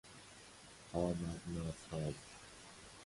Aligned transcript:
قامت 0.93 1.41
ناساز 1.47 2.13